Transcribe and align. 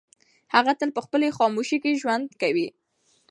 هغه 0.55 0.71
تل 0.79 0.89
په 0.97 1.01
خپلې 1.05 1.35
خاموشۍ 1.37 1.77
کې 1.83 1.99
ژوند 2.01 2.27
کوي. 2.41 2.67